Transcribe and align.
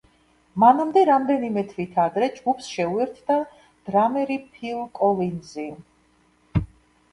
მანამდე 0.61 1.03
რამდენიმე 1.09 1.63
თვით 1.73 1.99
ადრე 2.05 2.29
ჯგუფს 2.39 2.71
შეუერთდა 2.79 3.37
დრამერი 3.91 4.41
ფილ 4.57 4.83
კოლინზი. 5.03 5.71